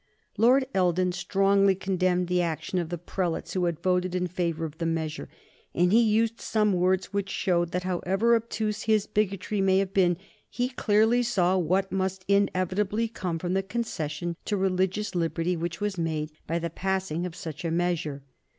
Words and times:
Lord 0.35 0.65
Eldon 0.73 1.11
strongly 1.11 1.75
condemned 1.75 2.27
the 2.27 2.41
action 2.41 2.79
of 2.79 2.89
the 2.89 2.97
prelates 2.97 3.53
who 3.53 3.65
had 3.65 3.81
voted 3.83 4.15
in 4.15 4.25
favor 4.25 4.65
of 4.65 4.79
the 4.79 4.87
measure, 4.87 5.29
and 5.75 5.91
he 5.93 6.01
used 6.01 6.41
some 6.41 6.73
words 6.73 7.13
which 7.13 7.29
showed 7.29 7.69
that, 7.69 7.83
however 7.83 8.35
obtuse 8.35 8.81
his 8.85 9.05
bigotry 9.05 9.61
may 9.61 9.77
have 9.77 9.93
been, 9.93 10.17
he 10.49 10.69
clearly 10.69 11.21
saw 11.21 11.55
what 11.55 11.91
must 11.91 12.25
inevitably 12.27 13.09
come 13.09 13.37
from 13.37 13.53
the 13.53 13.61
concession 13.61 14.35
to 14.45 14.57
religious 14.57 15.13
liberty 15.13 15.55
which 15.55 15.79
was 15.79 15.99
made 15.99 16.31
by 16.47 16.57
the 16.57 16.71
passing 16.71 17.27
of 17.27 17.35
such 17.35 17.63
a 17.63 17.69
measure. 17.69 18.23